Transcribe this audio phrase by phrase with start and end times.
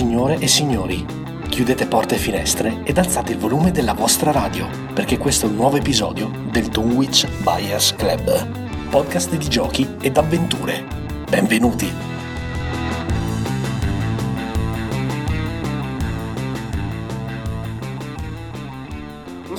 [0.00, 1.04] Signore e signori,
[1.50, 5.56] chiudete porte e finestre ed alzate il volume della vostra radio, perché questo è un
[5.56, 10.86] nuovo episodio del Dunwich Buyers Club, podcast di giochi ed avventure.
[11.28, 12.09] Benvenuti!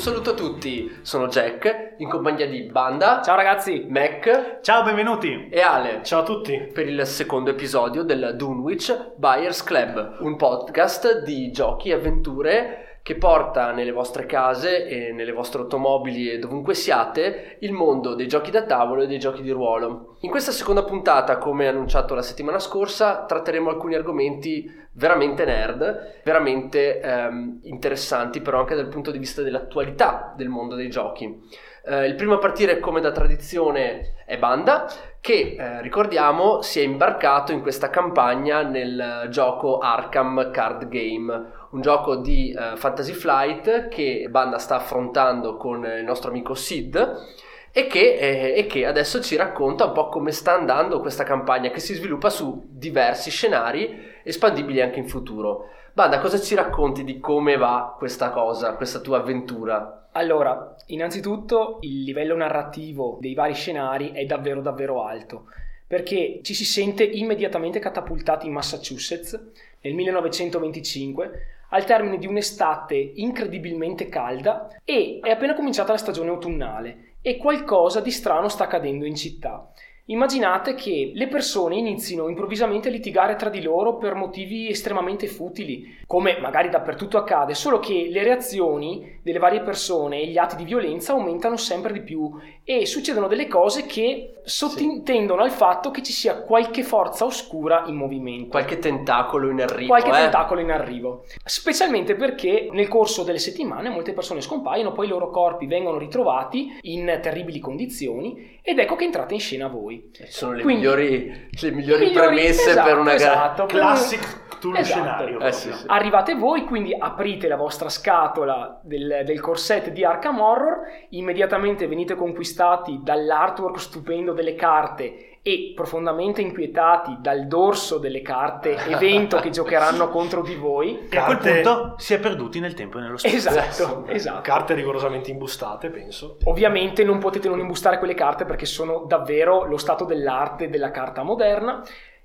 [0.02, 3.86] Saluto a tutti, sono Jack, in compagnia di Banda, Ciao ragazzi!
[3.88, 5.48] Mac Ciao, benvenuti.
[5.52, 6.58] e Ale Ciao a tutti.
[6.74, 13.16] per il secondo episodio del Dunwich Buyers Club, un podcast di giochi e avventure che
[13.16, 18.52] porta nelle vostre case e nelle vostre automobili e dovunque siate il mondo dei giochi
[18.52, 20.18] da tavolo e dei giochi di ruolo.
[20.22, 27.00] In questa seconda puntata, come annunciato la settimana scorsa, tratteremo alcuni argomenti veramente nerd, veramente
[27.00, 31.40] ehm, interessanti però anche dal punto di vista dell'attualità del mondo dei giochi.
[31.84, 34.88] Eh, il primo a partire, come da tradizione, è Banda,
[35.20, 41.82] che eh, ricordiamo si è imbarcato in questa campagna nel gioco Arkham Card Game, un
[41.82, 47.40] gioco di eh, Fantasy Flight che Banda sta affrontando con il nostro amico Sid.
[47.74, 51.70] E che, eh, e che adesso ci racconta un po' come sta andando questa campagna
[51.70, 55.70] che si sviluppa su diversi scenari espandibili anche in futuro.
[55.94, 60.10] Banda, cosa ci racconti di come va questa cosa, questa tua avventura?
[60.12, 65.46] Allora, innanzitutto il livello narrativo dei vari scenari è davvero davvero alto,
[65.88, 69.40] perché ci si sente immediatamente catapultati in Massachusetts
[69.80, 77.16] nel 1925 al termine di un'estate incredibilmente calda e è appena cominciata la stagione autunnale
[77.22, 79.72] e qualcosa di strano sta accadendo in città.
[80.06, 86.00] Immaginate che le persone inizino improvvisamente a litigare tra di loro per motivi estremamente futili,
[86.08, 90.64] come magari dappertutto accade, solo che le reazioni delle varie persone e gli atti di
[90.64, 92.32] violenza aumentano sempre di più
[92.64, 97.96] e succedono delle cose che sottintendono al fatto che ci sia qualche forza oscura in
[97.96, 98.50] movimento.
[98.50, 100.14] Qualche tentacolo in arrivo, Qualche eh?
[100.14, 105.30] tentacolo in arrivo, specialmente perché nel corso delle settimane molte persone scompaiono, poi i loro
[105.30, 109.91] corpi vengono ritrovati in terribili condizioni ed ecco che entrate in scena voi.
[110.12, 113.32] Ci sono le Quindi- migliori, le migliori Migliori- premesse esatto, per una gara.
[113.34, 113.76] esatto, per
[114.62, 115.00] Classic tool Esatto.
[115.00, 115.40] scenario.
[115.40, 115.84] Eh, sì, sì.
[115.88, 120.80] Arrivate voi, quindi aprite la vostra scatola del, del corset di Arkham Horror,
[121.10, 129.40] immediatamente venite conquistati dall'artwork stupendo delle carte e profondamente inquietati dal dorso delle carte evento
[129.40, 131.08] che giocheranno contro di voi.
[131.10, 133.38] E a quel punto si è perduti nel tempo e nello spazio.
[133.38, 134.42] Esatto, esatto.
[134.42, 136.38] Carte rigorosamente imbustate, penso.
[136.44, 141.24] Ovviamente non potete non imbustare quelle carte perché sono davvero lo stato dell'arte della carta
[141.24, 141.84] moderna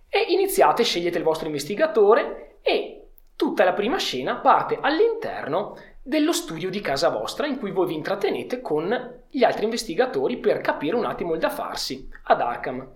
[0.08, 6.70] e iniziate, scegliete il vostro investigatore e tutta la prima scena parte all'interno dello studio
[6.70, 11.04] di casa vostra in cui voi vi intrattenete con gli altri investigatori per capire un
[11.04, 12.88] attimo il da farsi ad Arkham.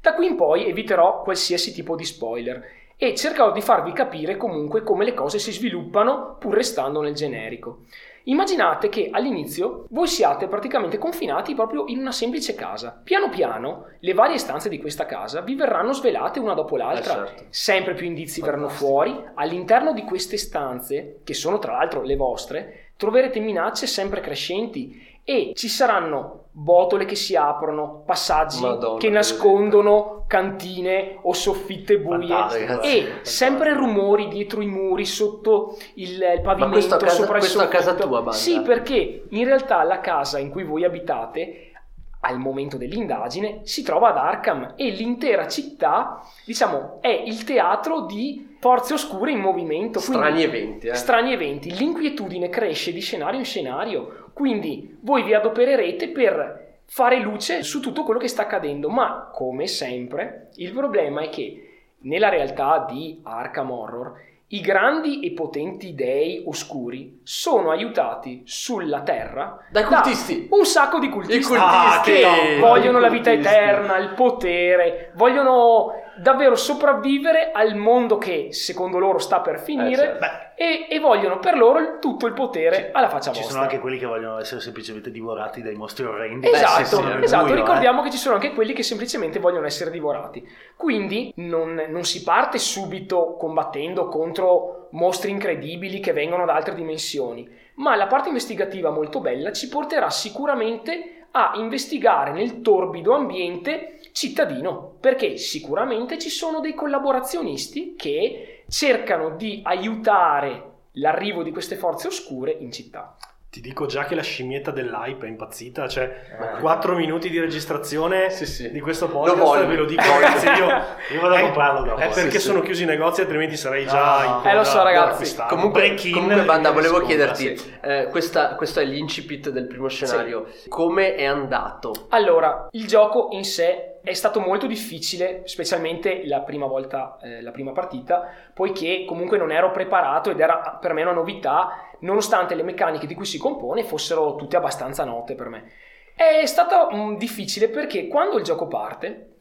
[0.00, 4.82] Da qui in poi eviterò qualsiasi tipo di spoiler e cercherò di farvi capire comunque
[4.82, 7.80] come le cose si sviluppano pur restando nel generico.
[8.26, 12.98] Immaginate che all'inizio voi siate praticamente confinati proprio in una semplice casa.
[13.04, 17.24] Piano piano le varie stanze di questa casa vi verranno svelate una dopo l'altra.
[17.24, 17.44] Eh, certo.
[17.50, 18.90] Sempre più indizi verranno Fantastico.
[18.90, 19.24] fuori.
[19.34, 25.52] All'interno di queste stanze, che sono tra l'altro le vostre, troverete minacce sempre crescenti e
[25.54, 32.62] ci saranno botole che si aprono, passaggi Madonna, che nascondono cantine o soffitte buie Fantastico,
[32.62, 33.18] e fantastico.
[33.22, 38.06] sempre rumori dietro i muri, sotto il, il pavimento, casa- sopra il a casa soffitto.
[38.06, 38.32] tua, Banda?
[38.32, 41.72] Sì, perché in realtà la casa in cui voi abitate
[42.20, 48.56] al momento dell'indagine si trova ad Arkham e l'intera città, diciamo, è il teatro di
[48.60, 49.98] forze oscure in movimento.
[49.98, 50.94] Strani eventi, eh?
[50.94, 51.70] strani eventi.
[51.76, 58.02] L'inquietudine cresce di scenario in scenario, quindi voi vi adopererete per fare luce su tutto
[58.02, 61.68] quello che sta accadendo, ma come sempre il problema è che
[62.00, 64.12] nella realtà di Arkham Horror
[64.48, 70.46] i grandi e potenti dei oscuri sono aiutati sulla Terra Dai da cultisti.
[70.50, 72.12] un sacco di cultisti, I cultisti.
[72.12, 78.98] che Ah, vogliono la vita eterna, il potere, vogliono davvero sopravvivere al mondo che secondo
[78.98, 80.26] loro sta per finire Eh, certo.
[80.56, 83.50] E, e vogliono per loro il- tutto il potere alla faccia ci vostra.
[83.50, 86.48] sono anche quelli che vogliono essere semplicemente divorati dai mostri orrendi.
[86.48, 87.44] Esatto, Beh, esatto.
[87.44, 87.60] buio, eh.
[87.60, 90.46] ricordiamo che ci sono anche quelli che semplicemente vogliono essere divorati.
[90.76, 97.48] Quindi non, non si parte subito combattendo contro mostri incredibili che vengono da altre dimensioni,
[97.76, 104.94] ma la parte investigativa molto bella ci porterà sicuramente a investigare nel torbido ambiente cittadino,
[105.00, 112.52] perché sicuramente ci sono dei collaborazionisti che cercano di aiutare l'arrivo di queste forze oscure
[112.52, 113.16] in città.
[113.50, 116.12] Ti dico già che la scimmietta dell'hype è impazzita, cioè
[116.60, 118.70] 4 minuti di registrazione Sì, sì.
[118.70, 120.66] di questo podcast, ve lo dico ragazzi, io,
[121.14, 122.00] Io vado a comprarlo dopo.
[122.00, 122.46] È perché Sì, sì.
[122.46, 124.40] sono chiusi i negozi, altrimenti sarei già No.
[124.42, 125.36] in Eh, lo so, ragazzi.
[125.48, 127.72] Comunque, comunque Banda, in volevo chiederti, sì.
[127.82, 131.92] eh, questa- questo è l'incipit del primo scenario, come è andato?
[132.10, 137.50] Allora, il gioco in sé è stato molto difficile, specialmente la prima volta, eh, la
[137.50, 142.62] prima partita, poiché comunque non ero preparato ed era per me una novità, nonostante le
[142.62, 145.70] meccaniche di cui si compone fossero tutte abbastanza note per me.
[146.14, 149.36] È stato mm, difficile perché quando il gioco parte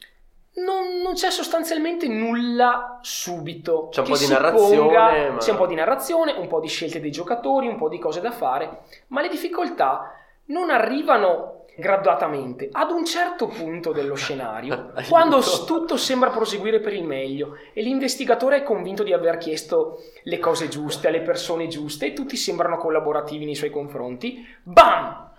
[0.55, 3.89] non, non c'è sostanzialmente nulla subito.
[3.89, 6.69] C'è un po' di narrazione, ponga- ma- C'è un po' di narrazione, un po' di
[6.69, 10.13] scelte dei giocatori, un po' di cose da fare, ma le difficoltà
[10.45, 12.69] non arrivano graduatamente.
[12.71, 18.57] Ad un certo punto dello scenario, quando tutto sembra proseguire per il meglio e l'investigatore
[18.57, 23.45] è convinto di aver chiesto le cose giuste alle persone giuste e tutti sembrano collaborativi
[23.45, 25.31] nei suoi confronti, bam!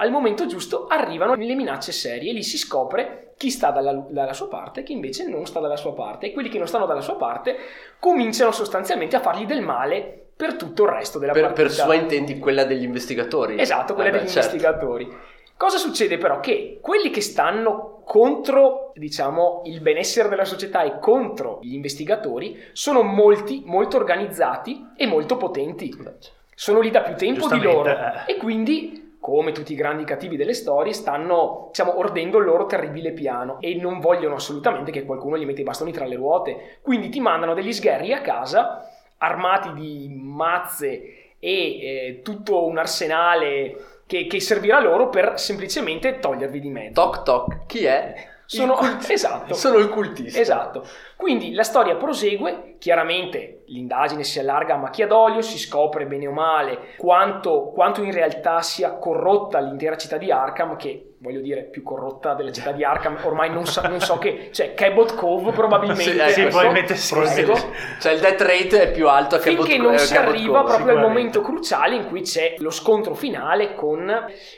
[0.00, 4.32] Al momento giusto arrivano le minacce serie e lì si scopre chi sta dalla, dalla
[4.32, 6.86] sua parte e chi invece non sta dalla sua parte e quelli che non stanno
[6.86, 7.56] dalla sua parte
[7.98, 11.62] cominciano sostanzialmente a fargli del male per tutto il resto della Per, partita.
[11.62, 13.60] per sua intenti quella degli investigatori.
[13.60, 14.54] Esatto, quella beh, degli certo.
[14.54, 15.16] investigatori.
[15.58, 16.38] Cosa succede però?
[16.38, 23.02] Che quelli che stanno contro, diciamo, il benessere della società e contro gli investigatori sono
[23.02, 25.92] molti, molto organizzati e molto potenti.
[25.92, 26.28] Certo.
[26.54, 28.32] Sono lì da più tempo di loro eh.
[28.32, 33.10] e quindi, come tutti i grandi cattivi delle storie, stanno, diciamo, ordendo il loro terribile
[33.10, 36.78] piano e non vogliono assolutamente che qualcuno gli metta i bastoni tra le ruote.
[36.82, 38.88] Quindi ti mandano degli sgherri a casa
[39.18, 46.60] armati di mazze e eh, tutto un arsenale che, che servirà loro per semplicemente togliervi
[46.60, 46.94] di mezzo.
[46.94, 48.26] Toc toc, chi è?
[48.46, 49.52] Sono, Il esatto.
[49.52, 50.40] Sono il cultista.
[50.40, 50.86] Esatto.
[51.18, 56.32] Quindi la storia prosegue, chiaramente l'indagine si allarga a macchia d'olio, si scopre bene o
[56.32, 61.82] male quanto, quanto in realtà sia corrotta l'intera città di Arkham, che voglio dire più
[61.82, 66.02] corrotta della città di Arkham, ormai non so, non so che, cioè Cabot Cove probabilmente.
[66.08, 67.40] Sì, eh, Sì, questo- probabilmente sì.
[67.40, 67.54] ecco.
[67.98, 70.28] Cioè il death rate è più alto che Finché Bot- non eh, si che Bot
[70.28, 70.74] arriva Cove.
[70.76, 74.08] proprio al momento cruciale in cui c'è lo scontro finale con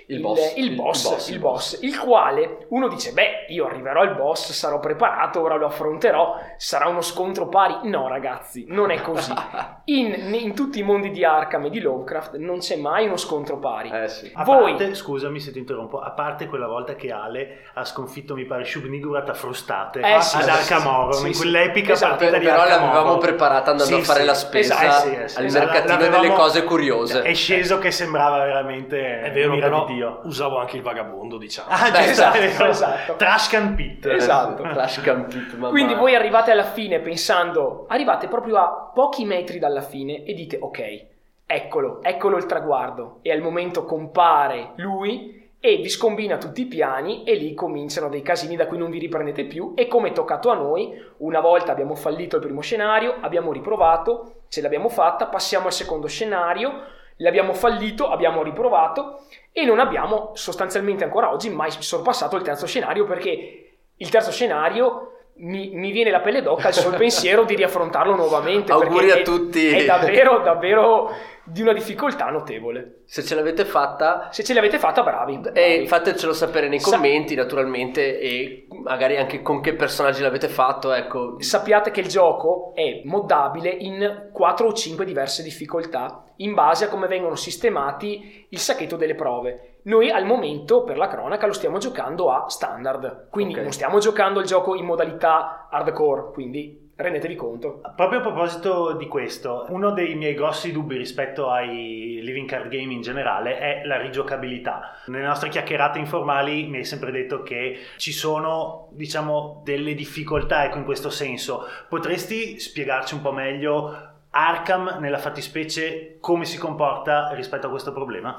[0.07, 0.55] Il boss.
[0.57, 4.15] il, boss, Il boss, il il boss, il quale uno dice, beh, io arriverò al
[4.15, 7.89] boss, sarò preparato, ora lo affronterò, sarà uno scontro pari.
[7.89, 9.33] No, ragazzi, non è così.
[9.91, 13.59] In, in tutti i mondi di Arkham e di Lovecraft non c'è mai uno scontro
[13.59, 13.91] pari.
[13.91, 14.31] Eh sì.
[14.35, 18.35] A Voi- parte, scusami se ti interrompo, a parte quella volta che Ale ha sconfitto,
[18.37, 22.11] mi pare, Shub-Niggurath a frustate Eh, sì, ad sì, Arkham Horror, sì, in quell'epica Esatto.
[22.17, 24.27] partita di Però l'avevamo preparata andando Sì, a fare sì.
[24.27, 25.39] la spesa Esatto, sì, eh sì.
[25.39, 27.23] al Esatto, mercatino l'avevamo- delle cose curiose.
[27.23, 30.21] È sceso che sembrava veramente È vero, però di Dio.
[30.25, 31.69] usavo anche il vagabondo, diciamo.
[31.69, 32.65] Ah, Beh, esatto, ecco.
[32.67, 33.15] esatto.
[33.17, 34.07] Trash Can Pit.
[34.07, 34.63] Esatto.
[34.63, 35.71] Clash Campit, mamma.
[35.71, 40.59] Quindi voi arrivate alla fine pensando, arrivate proprio a pochi metri dalla fine e dite
[40.61, 41.07] ok,
[41.47, 43.19] eccolo, eccolo il traguardo.
[43.23, 48.23] E al momento compare lui e vi scombina tutti i piani e lì cominciano dei
[48.23, 51.73] casini da cui non vi riprendete più e come è toccato a noi, una volta
[51.73, 56.73] abbiamo fallito il primo scenario, abbiamo riprovato, ce l'abbiamo fatta, passiamo al secondo scenario,
[57.17, 59.21] l'abbiamo fallito, abbiamo riprovato
[59.53, 65.20] e non abbiamo sostanzialmente ancora oggi mai sorpassato il terzo scenario perché il terzo scenario
[65.37, 68.73] mi, mi viene la pelle d'oca al solo pensiero di riaffrontarlo nuovamente.
[68.73, 69.69] Auguri a tutti.
[69.69, 71.11] È davvero, davvero
[71.45, 73.03] di una difficoltà notevole.
[73.07, 75.35] Se ce l'avete fatta, Se ce l'avete fatta, bravi.
[75.35, 75.87] e bravi.
[75.89, 80.93] fatecelo sapere nei Sa- commenti, naturalmente, e magari anche con che personaggi l'avete fatto.
[80.93, 86.85] Ecco, Sappiate che il gioco è moddabile in 4 o 5 diverse difficoltà in base
[86.85, 89.70] a come vengono sistemati il sacchetto delle prove.
[89.85, 93.63] Noi al momento, per la cronaca, lo stiamo giocando a standard, quindi Ok.
[93.63, 97.81] non stiamo giocando il gioco in modalità hardcore, quindi rendetevi conto.
[97.97, 102.93] Proprio a proposito di questo, uno dei miei grossi dubbi rispetto ai living card game
[102.93, 104.97] in generale è la rigiocabilità.
[105.07, 110.77] Nelle nostre chiacchierate informali mi hai sempre detto che ci sono, diciamo, delle difficoltà, ecco,
[110.77, 111.65] in questo senso.
[111.89, 118.37] Potresti spiegarci un po' meglio Arkham nella fattispecie come si comporta rispetto a questo problema?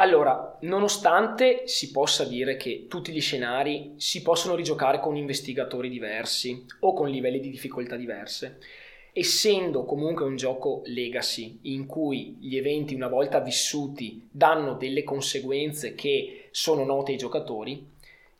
[0.00, 6.64] Allora, nonostante si possa dire che tutti gli scenari si possono rigiocare con investigatori diversi
[6.80, 8.60] o con livelli di difficoltà diverse,
[9.12, 15.94] essendo comunque un gioco legacy in cui gli eventi una volta vissuti danno delle conseguenze
[15.94, 17.86] che sono note ai giocatori,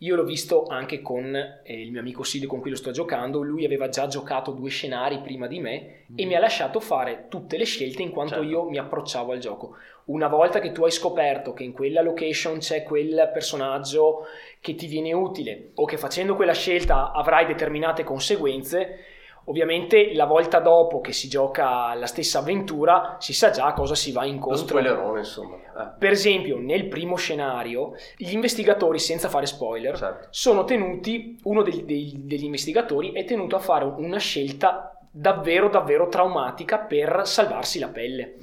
[0.02, 3.42] io l'ho visto anche con eh, il mio amico Silvio con cui lo sto giocando,
[3.42, 7.58] lui aveva già giocato due scenari prima di me e mi ha lasciato fare tutte
[7.58, 8.48] le scelte in quanto Certo.
[8.48, 9.76] io mi approcciavo al gioco.
[10.10, 14.26] Una volta che tu hai scoperto che in quella location c'è quel personaggio
[14.60, 19.04] che ti viene utile o che facendo quella scelta avrai determinate conseguenze,
[19.44, 23.94] Ovviamente la volta dopo che si gioca la stessa avventura si sa già a cosa
[23.94, 24.58] si va Lo incontro.
[24.58, 25.56] spoilerone, insomma.
[25.56, 30.26] Eh, Per esempio, nel primo scenario, gli investigatori, senza fare spoiler, certo.
[30.30, 36.06] sono tenuti, uno degli, dei- degli investigatori è tenuto a fare una scelta davvero, davvero
[36.08, 38.34] traumatica per salvarsi la pelle.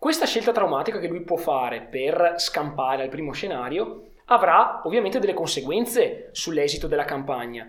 [0.00, 5.34] Questa scelta traumatica che lui può fare per scampare al primo scenario avrà ovviamente delle
[5.34, 7.66] conseguenze sull'esito della campagna.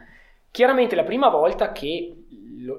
[0.49, 2.23] Chiaramente la prima volta che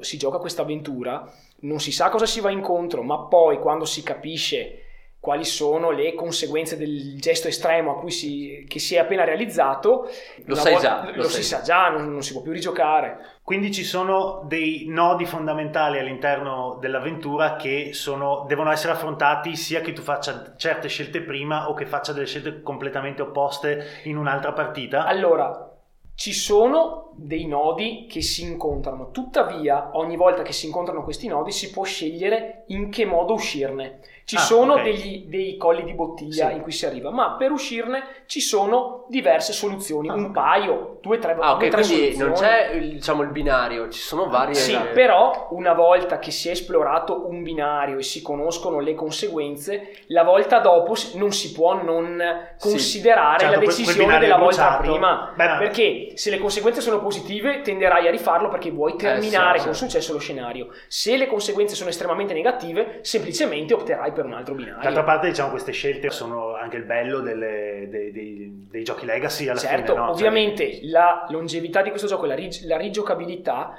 [0.01, 1.31] si gioca questa avventura
[1.61, 4.92] non si sa cosa si va incontro, ma poi quando si capisce
[5.23, 10.09] quali sono le conseguenze del gesto estremo a cui si, che si è appena realizzato,
[10.47, 13.19] Lo sai volta- già, lo, lo si sa già, non, non si può più rigiocare.
[13.45, 19.93] Quindi ci sono dei nodi fondamentali all'interno dell'avventura che sono- devono essere affrontati sia che
[19.93, 25.07] tu faccia certe scelte prima o che faccia delle scelte completamente opposte in un'altra partita.
[25.07, 25.71] Allora,
[26.17, 31.51] ci sono dei nodi che si incontrano, tuttavia ogni volta che si incontrano questi nodi
[31.53, 33.99] si può scegliere in che modo uscirne.
[34.25, 34.83] Ci Ah, sono ok.
[34.83, 36.55] degli, dei colli di bottiglia Sì.
[36.55, 40.31] in cui si arriva, ma per uscirne ci sono diverse soluzioni, Ah, un ok.
[40.33, 43.99] paio, due, tre, Ah, due, ok, tre quindi non c'è il, diciamo, il binario, ci
[44.01, 44.55] sono varie...
[44.55, 49.97] Sì, però una volta che si è esplorato un binario e si conoscono le conseguenze,
[50.07, 52.17] la volta dopo non si può non
[52.57, 52.69] Sì.
[52.69, 54.83] considerare Certo, la decisione della volta bruciato.
[54.83, 55.33] prima.
[55.37, 59.75] Beh, Perché se le conseguenze sono positive tenderai a rifarlo perché vuoi terminare sì, con
[59.75, 59.85] sì.
[59.85, 60.69] successo lo scenario.
[60.89, 64.83] Se le conseguenze sono estremamente negative, semplicemente opterai per un altro binario.
[64.83, 69.49] D'altra parte, diciamo, queste scelte sono anche il bello delle- dei, dei- dei giochi legacy
[69.49, 69.99] alla Certo, fine.
[69.99, 70.05] no?
[70.07, 73.75] Cioè, ovviamente la longevità di questo gioco, la, rig- la rigiocabilità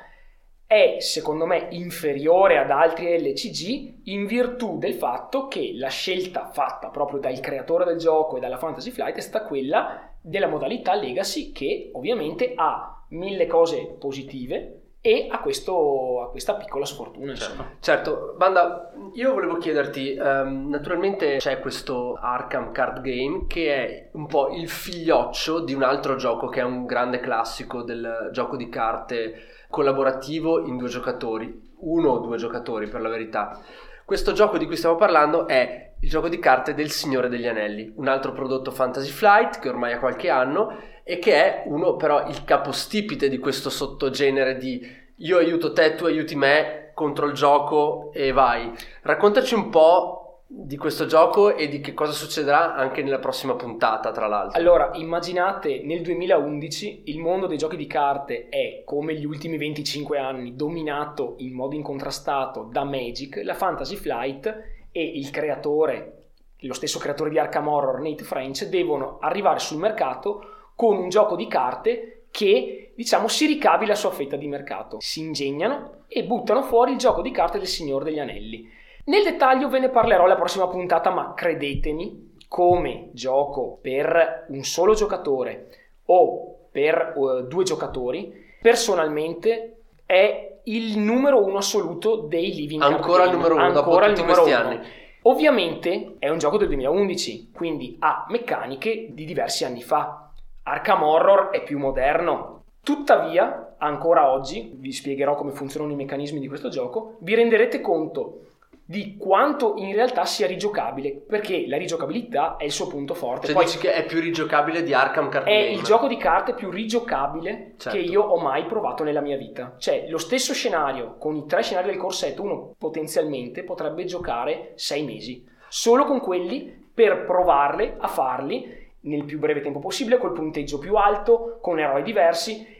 [0.65, 6.89] è secondo me inferiore ad altri LCG in virtù del fatto che la scelta fatta
[6.89, 11.51] proprio dal creatore del gioco e dalla Fantasy Flight è stata quella della modalità Legacy
[11.51, 17.75] che ovviamente ha mille cose positive e ha, questo, ha questa piccola sfortuna insomma.
[17.81, 24.27] Certo, Banda, io volevo chiederti, ehm, naturalmente c'è questo Arkham Card Game che è un
[24.27, 28.69] po' il figlioccio di un altro gioco che è un grande classico del gioco di
[28.69, 33.59] carte collaborativo in due giocatori, uno o due giocatori per la verità.
[34.05, 37.93] Questo gioco di cui stiamo parlando è il gioco di carte del Signore degli Anelli,
[37.95, 42.27] un altro prodotto Fantasy Flight che ormai ha qualche anno e che è uno però
[42.27, 44.85] il capostipite di questo sottogenere di
[45.17, 48.71] io aiuto te, tu aiuti me contro il gioco e vai.
[49.03, 50.22] Raccontaci un po'
[50.55, 54.59] di questo gioco e di che cosa succederà anche nella prossima puntata, tra l'altro.
[54.59, 60.19] Allora, immaginate nel 2011 il mondo dei giochi di carte è, come gli ultimi 25
[60.19, 64.45] anni, dominato in modo incontrastato da Magic, la Fantasy Flight
[64.91, 66.27] e il creatore,
[66.59, 71.35] lo stesso creatore di Arkham Horror, Nate French, devono arrivare sul mercato con un gioco
[71.35, 74.97] di carte che, diciamo, si ricavi la sua fetta di mercato.
[74.99, 78.81] Si ingegnano e buttano fuori il gioco di carte del Signore degli Anelli.
[79.05, 84.93] Nel dettaglio ve ne parlerò la prossima puntata, ma credetemi, come gioco per un solo
[84.93, 85.67] giocatore
[86.05, 88.31] o per uh, due giocatori,
[88.61, 93.41] personalmente è il numero uno assoluto dei living card Ancora il game.
[93.41, 94.69] numero uno dopo Ancora il tutti numero questi uno.
[94.69, 94.87] anni.
[95.23, 100.29] Ovviamente è un gioco del 2011, quindi ha meccaniche di diversi anni fa.
[100.63, 102.63] Arkham Horror è più moderno.
[102.81, 108.39] Tuttavia, ancora oggi, vi spiegherò come funzionano i meccanismi di questo gioco, vi renderete conto
[108.85, 113.47] di quanto in realtà sia rigiocabile, perché la rigiocabilità è il suo punto forte.
[113.47, 115.71] Cioè Poi dici che è più rigiocabile di Arkham Card è Game.
[115.71, 117.97] il gioco di carte più rigiocabile Certo.
[117.97, 119.75] che io ho mai provato nella mia vita.
[119.77, 125.03] Cioè, lo stesso scenario, con i tre scenari del corsetto, uno potenzialmente potrebbe giocare sei
[125.03, 125.45] mesi.
[125.69, 130.95] Solo con quelli per provarle a farli nel più breve tempo possibile, col punteggio più
[130.95, 132.72] alto, con eroi diversi.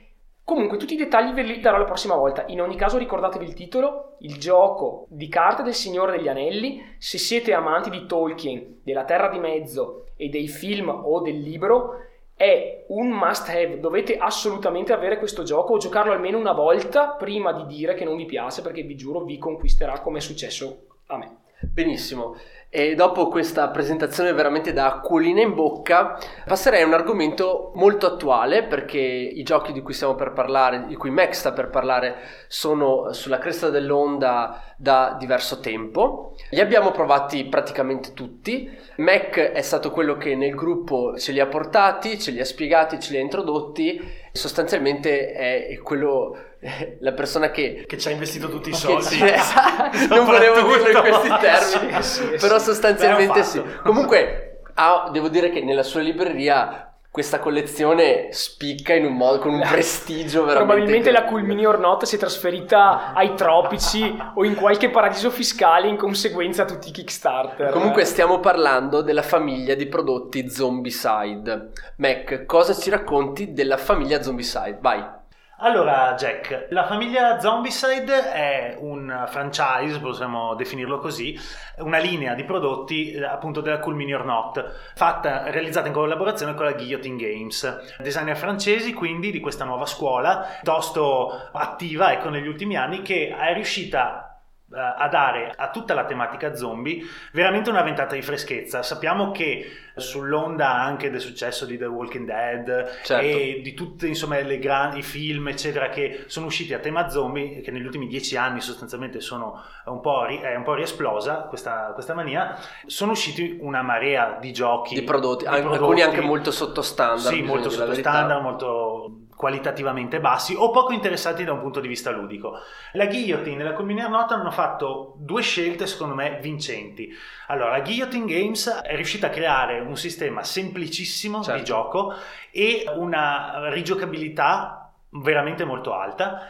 [0.46, 2.44] Comunque, tutti i dettagli ve li darò la prossima volta.
[2.48, 6.96] In ogni caso, ricordatevi il titolo: Il gioco di carte del Signore degli Anelli.
[6.98, 11.94] Se siete amanti di Tolkien, della Terra di Mezzo e dei film o del libro,
[12.36, 13.80] è un must have.
[13.80, 18.18] Dovete assolutamente avere questo gioco o giocarlo almeno una volta prima di dire che non
[18.18, 21.38] vi piace, perché vi giuro vi conquisterà come è successo a me.
[21.72, 22.36] Benissimo.
[22.76, 28.64] E dopo questa presentazione veramente da acquolina in bocca, passerei a un argomento molto attuale
[28.64, 32.16] perché i giochi di cui stiamo per parlare, di cui Mac sta per parlare,
[32.48, 36.34] sono sulla cresta dell'onda da diverso tempo.
[36.50, 38.68] Li abbiamo provati praticamente tutti.
[38.96, 43.00] Mac è stato quello che nel gruppo ce li ha portati, ce li ha spiegati,
[43.00, 44.02] ce li ha introdotti.
[44.32, 46.53] Sostanzialmente è quello
[47.02, 49.04] la persona che Che ci ha investito tutti i soldi.
[49.04, 50.16] sì, esatto.
[50.16, 55.50] non volevo dirlo in questi termini Sì, sì, però sostanzialmente sì comunque ha- devo dire
[55.50, 61.12] che nella sua libreria questa collezione spicca in un modo, con un prestigio veramente Probabilmente
[61.12, 61.26] la.
[61.26, 66.64] Culmini or Not si è trasferita ai tropici o in qualche paradiso fiscale in conseguenza
[66.64, 67.70] a tutti i Kickstarter.
[67.70, 71.70] Comunque stiamo parlando della famiglia di prodotti Zombicide.
[71.98, 74.80] Mac, cosa ci racconti della famiglia Zombicide?
[74.82, 75.22] Vai.
[75.66, 81.40] Allora, Jack, la famiglia Zombicide è un franchise, possiamo definirlo così,
[81.78, 86.54] una linea di prodotti eh, appunto della Cool Mini or Not, fatta, realizzata in collaborazione
[86.54, 87.96] con la Guillotine Games.
[88.00, 93.54] Designer francesi, quindi, di questa nuova scuola, piuttosto attiva, ecco, negli ultimi anni, che è
[93.54, 94.33] riuscita
[94.76, 98.82] a dare a tutta la tematica zombie veramente una ventata di freschezza.
[98.84, 103.24] Sappiamo che sull'onda anche del successo di The Walking Dead Certo.
[103.26, 107.62] e di tutti insomma le grandi i film eccetera che sono usciti a tema zombie
[107.62, 111.92] che negli ultimi dieci anni sostanzialmente sono un po', ri- è un po' riesplosa questa,
[111.94, 116.50] questa mania sono usciti una marea di giochi Di prodotti, di prodotti- alcuni anche molto
[116.52, 117.20] sottostandard.
[117.36, 118.10] sì, molto dire la sotto verità.
[118.12, 122.60] standard, molto qualitativamente bassi o poco interessati da un punto di vista ludico.
[122.94, 127.10] La Guillotine e la Culminier Nota hanno fatto due scelte secondo me vincenti.
[127.48, 131.60] Allora, la Guillotine Games è riuscita a creare un sistema semplicissimo Certo.
[131.60, 132.14] di gioco
[132.52, 136.48] e una rigiocabilità veramente molto alta.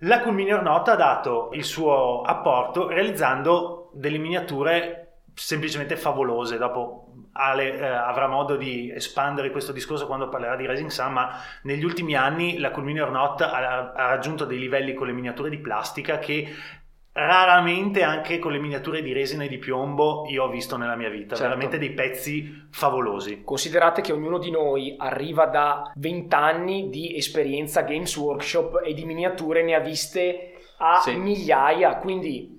[0.00, 6.58] La Culminier Nota ha dato il suo apporto realizzando delle miniature semplicemente favolose.
[6.58, 7.05] Dopo
[7.36, 11.30] Ale eh, avrà modo di espandere questo discorso quando parlerà di Rising Sun, ma
[11.62, 15.50] negli ultimi anni la Culmini or Not ha, ha raggiunto dei livelli con le miniature
[15.50, 16.48] di plastica che
[17.12, 21.08] raramente anche con le miniature di resina e di piombo io ho visto nella mia
[21.08, 21.42] vita, Certo.
[21.44, 23.42] veramente dei pezzi favolosi.
[23.42, 29.04] Considerate che ognuno di noi arriva da 20 anni di esperienza Games Workshop e di
[29.06, 31.14] miniature ne ha viste a Sì.
[31.16, 32.55] migliaia, quindi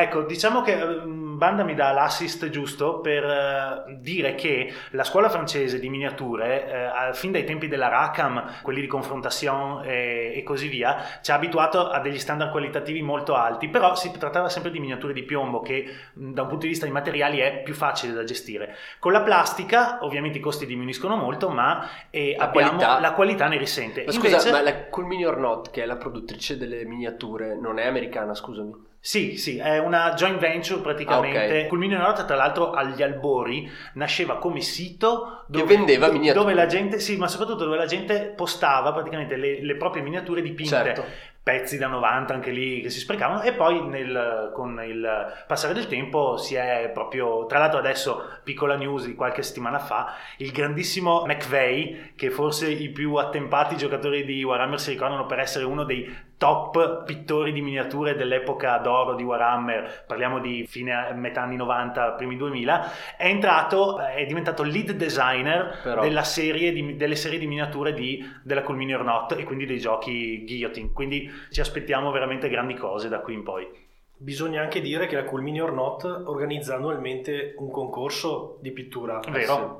[0.00, 5.28] Ecco, diciamo che ehm, Banda mi dà l'assist giusto per eh, dire che la scuola
[5.28, 6.66] francese di miniature,
[7.10, 11.34] eh, fin dai tempi della Rackham, quelli di Confrontation e, e così via, ci ha
[11.34, 15.60] abituato a degli standard qualitativi molto alti, però si trattava sempre di miniature di piombo
[15.60, 18.76] che mh, da un punto di vista di materiali è più facile da gestire.
[18.98, 23.46] Con la plastica ovviamente i costi diminuiscono molto, ma eh, La abbiamo- qualità- la qualità
[23.48, 24.04] ne risente.
[24.06, 27.78] Ma scusa, Invece- ma la Culmini or Not, che è la produttrice delle miniature, non
[27.78, 28.86] è americana, scusami.
[29.08, 31.60] Sì, sì, è una joint venture praticamente.
[31.60, 31.66] Ah, ok.
[31.68, 36.38] Culminio Nota, tra l'altro, agli albori nasceva come sito Che vendeva miniature.
[36.38, 40.42] Dove la gente, sì, ma soprattutto dove la gente postava praticamente le, le proprie miniature
[40.42, 40.68] dipinte.
[40.68, 41.04] Certo.
[41.42, 45.08] Pezzi da 90 anche lì che si sprecavano e poi nel- con il
[45.46, 50.16] passare del tempo si è proprio, tra l'altro adesso piccola news di qualche settimana fa,
[50.36, 55.64] il grandissimo McVeigh che forse i più attempati giocatori di Warhammer si ricordano per essere
[55.64, 61.56] uno dei top pittori di miniature dell'epoca d'oro di Warhammer, parliamo di fine metà anni
[61.56, 65.80] 90, primi 2000, è entrato, è diventato lead designer
[66.22, 70.44] serie di- delle serie di miniature di, della Culmini or Not e quindi dei giochi
[70.44, 73.86] Guillotine, quindi ci aspettiamo veramente grandi cose da qui in poi.
[74.20, 79.20] Bisogna anche dire che la Culmini or Not organizza annualmente un concorso di pittura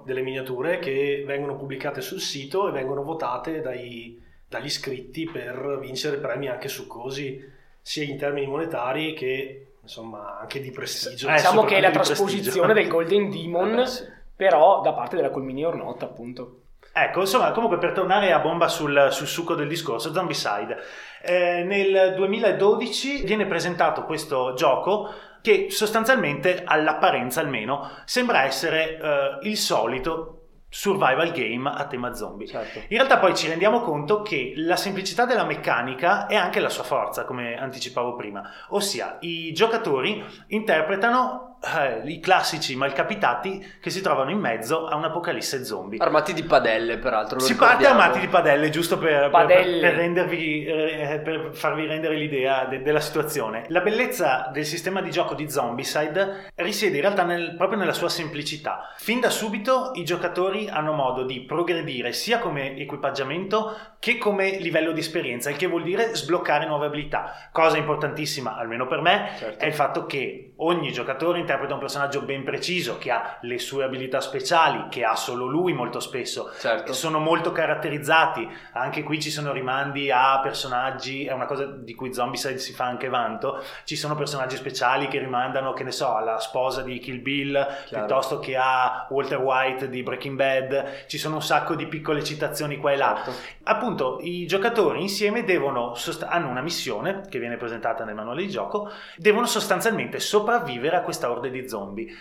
[0.04, 6.16] delle miniature che vengono pubblicate sul sito e vengono votate dai- dagli iscritti per vincere
[6.18, 11.28] premi anche succosi, sia in termini monetari che insomma anche di prestigio.
[11.28, 12.88] Eh, diciamo che è la trasposizione del.
[12.88, 14.04] Golden Demon, Vabbè, sì.
[14.34, 16.60] però da parte della Culmini or Not, appunto.
[16.92, 20.78] Ecco, insomma, comunque per tornare a bomba sul, sul succo del discorso, Zombicide.
[21.22, 29.56] Eh, nel 2012 viene presentato questo gioco che sostanzialmente, all'apparenza almeno, sembra essere eh, il
[29.56, 30.37] solito
[30.68, 32.46] survival game a tema zombie.
[32.46, 32.78] Certo.
[32.80, 36.84] In realtà poi ci rendiamo conto che la semplicità della meccanica è anche la sua
[36.84, 44.30] forza, come anticipavo prima, ossia i giocatori interpretano eh, i classici malcapitati che si trovano
[44.30, 45.98] in mezzo a un'apocalisse zombie.
[45.98, 47.38] Armati di padelle, peraltro.
[47.40, 48.00] Si parte ricordiamo.
[48.00, 49.80] armati di padelle, giusto per, per- Padelle.
[49.80, 53.64] per rendervi, eh, per farvi rendere l'idea de- della situazione.
[53.68, 58.08] La bellezza del sistema di gioco di Zombicide risiede in realtà nel- proprio nella sua
[58.08, 58.92] semplicità.
[58.96, 64.92] Fin da subito i giocatori hanno modo di progredire sia come equipaggiamento che come livello
[64.92, 67.48] di esperienza, il che vuol dire sbloccare nuove abilità.
[67.50, 69.64] Cosa importantissima, almeno per me, Certo.
[69.64, 73.82] è il fatto che ogni giocatore interpreta un personaggio ben preciso, che ha le sue
[73.82, 76.52] abilità speciali, che ha solo lui molto spesso.
[76.60, 76.92] Certo.
[76.92, 82.14] Sono molto caratterizzati, anche qui ci sono rimandi a personaggi, è una cosa di cui
[82.14, 86.38] Zombicide si fa anche vanto, ci sono personaggi speciali che rimandano, che ne so, alla
[86.38, 91.42] sposa di Kill Bill, piuttosto che a Walter White di Breaking Bad, ci sono un
[91.42, 93.22] sacco di piccole citazioni qua e là.
[93.24, 93.56] Certo.
[93.64, 93.86] Appunto,
[94.20, 95.94] i giocatori insieme devono
[96.26, 101.30] hanno una missione che viene presentata nel manuale di gioco, devono sostanzialmente sopravvivere a questa
[101.30, 102.12] orde di zombie.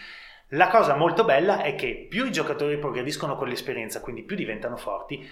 [0.51, 4.77] La cosa molto bella è che più i giocatori progrediscono con l'esperienza, quindi più diventano
[4.77, 5.27] forti,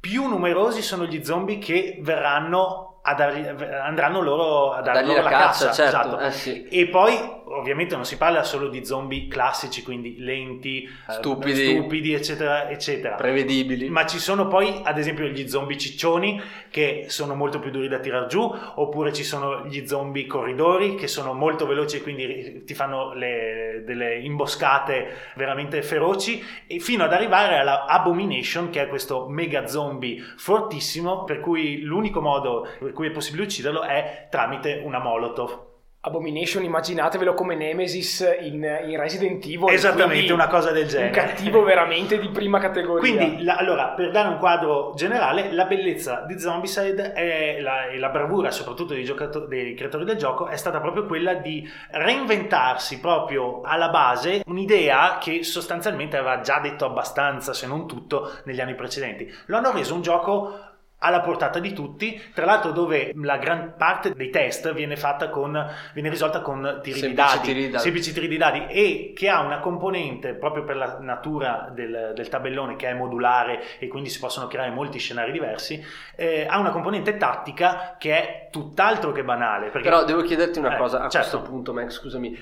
[0.00, 5.28] più numerosi sono gli zombie che verranno a dargli, andranno loro a dargli la, la
[5.28, 5.72] caccia, caccia.
[5.72, 5.98] certo.
[5.98, 6.18] esatto.
[6.20, 6.66] Eh, sì.
[6.68, 7.12] E poi
[7.46, 11.66] ovviamente non si parla solo di zombie classici, quindi lenti, eh, Stupidi.
[11.76, 13.16] stupidi eccetera, eccetera.
[13.16, 13.90] prevedibili.
[13.90, 16.40] Ma ci sono poi, ad esempio, gli zombie ciccioni
[16.70, 18.40] che sono molto più duri da tirar giù,
[18.76, 23.82] oppure ci sono gli zombie corridori che sono molto veloci e quindi ti fanno le-
[23.84, 30.22] delle imboscate veramente feroci, e fino ad arrivare alla Abomination, che è questo mega zombie
[30.38, 35.72] fortissimo, per cui l'unico modo cui è possibile ucciderlo è tramite una molotov.
[36.06, 39.70] Abomination, immaginatevelo come Nemesis in, in Resident Evil.
[39.72, 41.10] Esattamente, una cosa del Un genere.
[41.12, 43.00] cattivo veramente di prima categoria.
[43.00, 48.08] Quindi, la- allora, per dare un quadro generale, la bellezza di Zombicide e la, la
[48.10, 49.10] bravura, soprattutto dei,
[49.48, 55.42] dei creatori del gioco, è stata proprio quella di reinventarsi proprio alla base un'idea che
[55.42, 59.32] sostanzialmente aveva già detto abbastanza, se non tutto, negli anni precedenti.
[59.46, 60.72] Lo hanno reso un gioco
[61.04, 65.52] alla portata di tutti, tra l'altro dove la gran parte dei test viene fatta con
[65.92, 67.82] viene risolta con tiri di Semplici dadi, tiri di dadi.
[67.82, 72.28] semplici tiri di dadi e che ha una componente proprio per la natura del, del
[72.28, 75.82] tabellone che è modulare e quindi si possono creare molti scenari diversi,
[76.16, 79.68] eh, ha una componente tattica che è tutt'altro che banale.
[79.68, 81.28] Perché Però devo chiederti una Eh, cosa a certo.
[81.38, 82.36] questo punto, Max, scusami.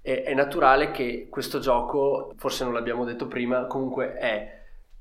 [0.00, 4.54] È, è naturale che questo gioco, forse non l'abbiamo detto prima, comunque è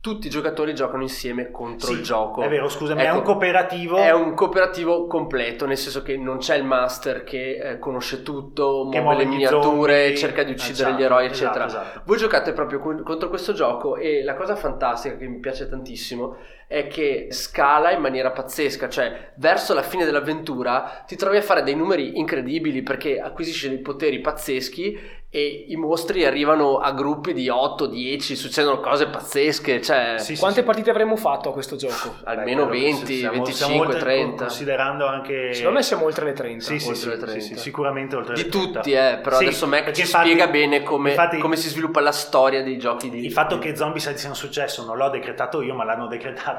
[0.05, 2.43] tutti i giocatori giocano insieme contro Sì, il gioco.
[2.43, 3.97] È vero, scusami, è Ecco, un cooperativo.
[3.97, 8.87] È un cooperativo completo, nel senso che non c'è il master che eh, conosce tutto,
[8.91, 10.15] che muove le miniature, zombie.
[10.15, 11.65] cerca di uccidere Esatto, gli eroi, esatto, eccetera.
[11.65, 12.01] esatto.
[12.05, 16.35] Voi giocate proprio con- contro questo gioco e la cosa fantastica che mi piace tantissimo
[16.67, 21.63] è che scala in maniera pazzesca, cioè verso la fine dell'avventura ti trovi a fare
[21.63, 27.49] dei numeri incredibili perché acquisisci dei poteri pazzeschi e i mostri arrivano a gruppi di
[27.49, 30.65] 8, 10, succedono cose pazzesche, cioè Sì, sì, Quante sì.
[30.65, 32.15] partite avremo fatto a questo gioco?
[32.23, 34.45] almeno Beh, quello- 20, siamo- 25, siamo oltre- 30.
[34.45, 35.53] Considerando anche...
[35.53, 36.63] Secondo me siamo oltre le 30.
[36.63, 37.41] Sì, sì, oltre sì, le sì, 30.
[37.41, 38.79] sì, sicuramente oltre Di le 30.
[38.79, 41.99] tutti, eh, però Sì, adesso Mac ci infatti- spiega bene come, infatti- come si sviluppa
[41.99, 45.61] la storia dei giochi di Il fatto che Zombicide sia un successo non l'ho decretato
[45.61, 46.54] io, ma l'hanno decretato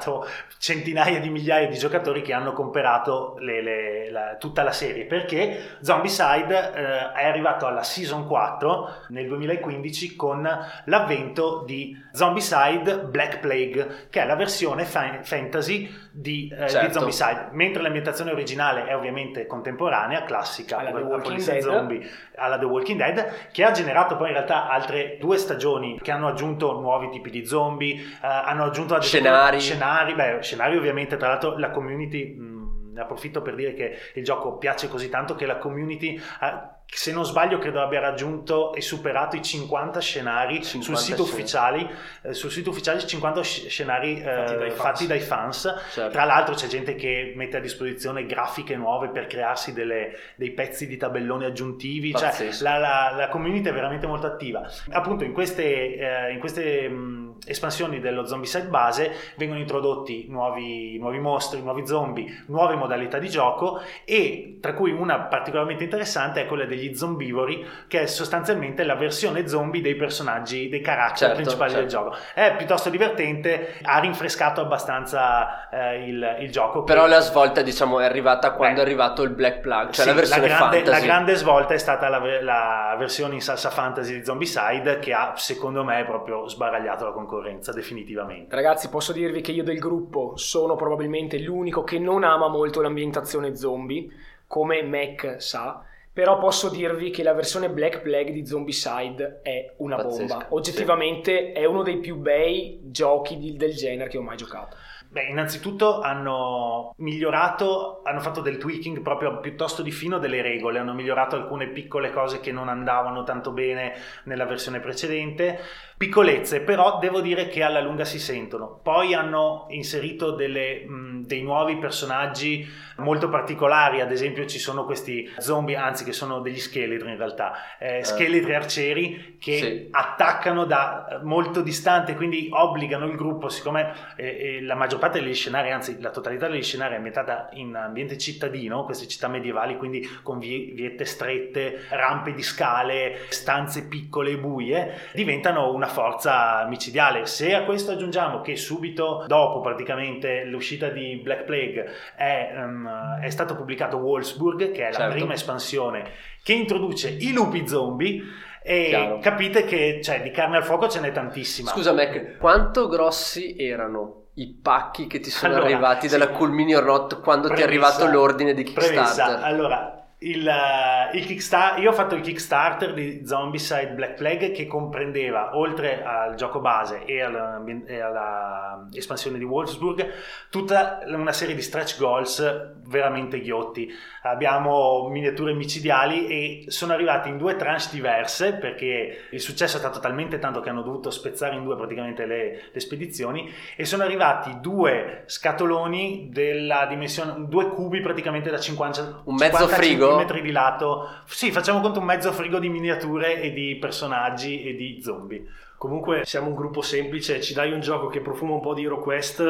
[0.59, 5.05] centinaia di migliaia di giocatori che hanno comperato le- le- la- tutta la serie.
[5.07, 10.49] Perché Zombicide eh, è arrivato alla Season 4 nel 2015 con
[10.85, 16.87] l'avvento di Zombicide Black Plague, che è la versione fa- fantasy di, eh, Certo.
[16.87, 17.49] di Zombicide.
[17.53, 21.61] Mentre l'ambientazione originale è ovviamente contemporanea, classica, Alla The.
[21.61, 26.11] Zombie alla The Walking Dead, che ha generato poi in realtà altre due stagioni che
[26.11, 29.61] hanno aggiunto nuovi tipi di zombie, eh, hanno aggiunto Scenari.
[29.61, 34.25] scenari, beh, scenari ovviamente, tra l'altro la community, mh, ne approfitto per dire che il
[34.25, 38.81] gioco piace così tanto che la community, ha- se non sbaglio, credo abbia raggiunto e
[38.81, 41.89] superato i 50 scenari 50 sul sito ufficiali,
[42.23, 45.07] eh, sul sito ufficiale 50 sc- scenari eh, Fatti dai fatti, fans.
[45.07, 45.75] dai fans.
[45.93, 46.11] Certo.
[46.13, 50.87] Tra l'altro c'è gente che mette a disposizione grafiche nuove per crearsi delle- dei pezzi
[50.87, 54.67] di tabellone aggiuntivi, cioè la, la- la community è veramente molto attiva.
[54.91, 61.19] Appunto in queste, eh, in queste mh, espansioni dello Zombicide base vengono introdotti nuovi, nuovi
[61.19, 66.65] mostri, nuovi zombie, nuove modalità di gioco e tra cui una particolarmente interessante è quella
[66.77, 71.89] degli zombivori che è sostanzialmente la versione zombie dei personaggi, dei caratteri Certo, principali del
[71.89, 72.05] certo.
[72.11, 72.17] gioco.
[72.35, 76.85] È piuttosto divertente, ha rinfrescato abbastanza eh, il, il gioco.
[76.85, 78.81] che- Però la svolta, diciamo, è arrivata quando Beh.
[78.83, 81.01] è arrivato il Black Plug, cioè sì, la versione grande, fantasy.
[81.01, 85.33] la grande svolta è stata la, la versione in salsa fantasy di Zombicide che ha,
[85.37, 88.55] secondo me, proprio sbaragliato la concorrenza definitivamente.
[88.55, 93.55] Ragazzi, posso dirvi che io del gruppo sono probabilmente l'unico che non ama molto l'ambientazione
[93.57, 94.09] zombie,
[94.47, 95.83] come Mac sa.
[96.17, 100.47] Però posso dirvi che la versione Black Plague di Zombicide è una Pazzesca, bomba.
[100.55, 104.79] Oggettivamente è uno dei più bei giochi di- del genere che ho mai giocato.
[105.11, 110.95] Beh, innanzitutto hanno migliorato, hanno fatto del tweaking proprio piuttosto di fino delle regole, hanno
[110.95, 113.93] migliorato alcune piccole cose che non andavano tanto bene
[114.25, 115.59] nella versione precedente,
[115.97, 118.81] piccolezze, però devo dire che alla lunga si sentono.
[118.83, 125.31] Poi hanno inserito delle, mh, dei nuovi personaggi molto particolari, ad esempio ci sono questi
[125.39, 129.89] zombie, anzi che sono degli scheletri in realtà, eh, scheletri arcieri che Sì.
[129.91, 134.27] attaccano da molto distante, quindi obbligano il gruppo, siccome eh,
[134.59, 138.17] eh, la maggior parte degli scenari, anzi la totalità degli scenari è ambientata in ambiente
[138.19, 144.39] cittadino, queste città medievali, quindi con vie- viette strette, rampe di scale, stanze piccole e
[144.39, 147.27] buie, diventano una una forza micidiale.
[147.27, 153.31] Se a questo aggiungiamo che subito dopo praticamente l'uscita di Black Plague è, um, è
[153.31, 155.15] stato pubblicato Wolfsburg, che è la Certo.
[155.15, 156.11] prima espansione
[156.43, 158.23] che introduce i lupi zombie,
[158.63, 159.19] e Chiaro.
[159.21, 161.71] capite che cioè, di carne al fuoco ce n'è tantissima.
[161.71, 166.19] Scusa Mac, quanto grossi erano i pacchi che ti sono Allora, arrivati sì.
[166.19, 169.45] dalla Culmini or Not quando ti è Premessa- arrivato l'ordine di Premessa, Kickstarter?
[169.45, 174.67] allora, il, eh, il Kickstarter, io ho fatto il Kickstarter di Zombicide Black Plague che
[174.67, 180.09] comprendeva, oltre al gioco base e alla, e alla espansione di Wolfsburg,
[180.49, 183.93] tutta una serie di stretch goals veramente ghiotti.
[184.23, 189.99] Abbiamo miniature micidiali e sono arrivati in due tranche diverse perché il successo è stato
[189.99, 194.61] talmente tanto che hanno dovuto spezzare in due praticamente le, le spedizioni e sono arrivati
[194.61, 200.06] due scatoloni della dimensione, due cubi praticamente da 50 Un mezzo 50 frigo?
[200.07, 201.09] Centimetri di lato.
[201.27, 205.45] Sì, facciamo conto un mezzo frigo di miniature e di personaggi e di zombie.
[205.87, 209.41] Comunque siamo un gruppo semplice, ci dai un gioco che profuma un po' di HeroQuest,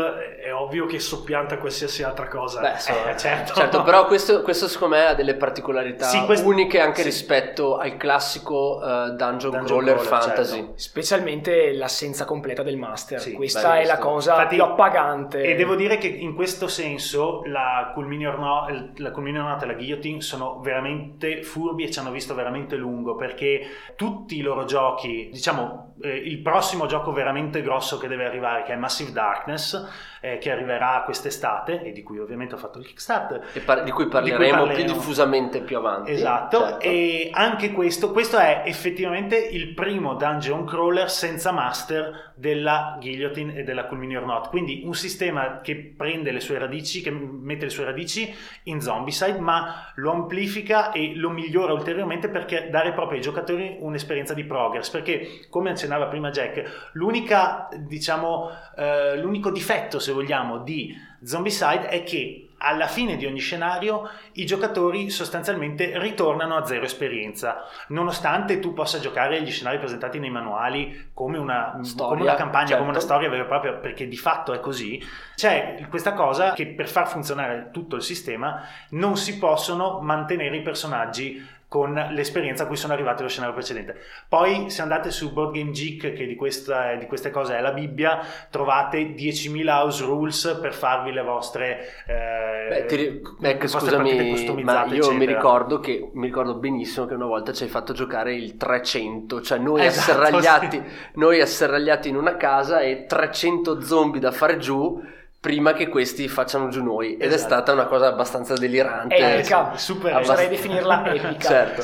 [0.44, 2.60] è ovvio che soppianta qualsiasi altra cosa.
[2.60, 3.54] Beh, so- Eh, certo.
[3.54, 7.04] certo, però questo, questo secondo me ha delle particolarità Sì, questo- uniche anche sì.
[7.04, 9.16] rispetto al classico eh, dungeon,
[9.52, 10.56] Dungeon crawler crawler, fantasy.
[10.58, 10.72] certo.
[10.76, 13.18] Specialmente l'assenza completa del master.
[13.18, 15.42] Sì, Questa beh, è la cosa Infatti- più appagante.
[15.42, 20.60] E devo dire che in questo senso la Culmini or No- e la Guillotine sono
[20.60, 23.60] veramente furbi e ci hanno visto veramente lungo perché
[23.96, 28.72] tutti i loro giochi, diciamo eh, il prossimo gioco veramente grosso che deve arrivare che
[28.72, 29.88] è Massive Darkness
[30.20, 34.08] eh, che arriverà quest'estate e di cui ovviamente ho fatto il Kickstarter par- di cui
[34.08, 34.92] parleremo più parleremo.
[34.92, 36.10] diffusamente più avanti.
[36.10, 36.80] Esatto, certo.
[36.80, 43.62] e anche questo, questo è effettivamente il primo dungeon crawler senza master della Guillotine e
[43.62, 47.70] della Culmini or Not, quindi un sistema che prende le sue radici, che mette le
[47.70, 53.22] sue radici in Zombicide, ma lo amplifica e lo migliora ulteriormente perché dare proprio ai
[53.22, 60.12] giocatori un'esperienza di progress, perché come accennava prima Jack, l'unica, diciamo, eh, l'unico difetto, se
[60.12, 66.64] vogliamo, di Zombicide è che alla fine di ogni scenario i giocatori sostanzialmente ritornano a
[66.64, 72.22] zero esperienza, nonostante tu possa giocare gli scenari presentati nei manuali come una, Storia, come
[72.22, 72.82] una campagna, certo.
[72.82, 75.02] come una storia vera e propria, perché di fatto è così.
[75.34, 80.62] C'è questa cosa che per far funzionare tutto il sistema non si possono mantenere i
[80.62, 83.96] personaggi con l'esperienza a cui sono arrivati allo scenario precedente.
[84.28, 87.72] Poi se andate su Board Game Geek, che di, questa- di queste cose è la
[87.72, 94.88] Bibbia, trovate 10.000 house rules per farvi le vostre, eh, Beh, ti ecco, scusami, customizzate,
[94.88, 98.34] ma io mi ricordo che mi ricordo benissimo che una volta ci hai fatto giocare
[98.34, 101.10] il 300, cioè noi Esatto, asserragliati, sì.
[101.14, 105.02] noi asserragliati in una casa e 300 zombie da fare giù
[105.38, 107.42] prima che questi facciano giù noi ed è Esatto.
[107.54, 109.14] stata una cosa abbastanza delirante.
[109.16, 111.38] Epica, super oserei Abbast- definirla epica.
[111.38, 111.82] certo.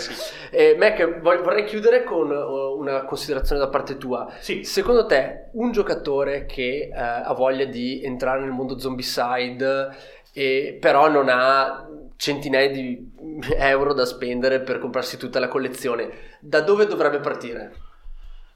[0.50, 4.30] E Mac, vor- vorrei chiudere con uh, una considerazione da parte tua.
[4.40, 4.64] Sì.
[4.64, 9.94] Secondo te, un giocatore che eh, ha voglia di entrare nel mondo zombicide
[10.32, 11.86] e però non ha
[12.16, 13.12] centinaia di
[13.58, 16.08] euro da spendere per comprarsi tutta la collezione,
[16.40, 17.72] da dove dovrebbe partire?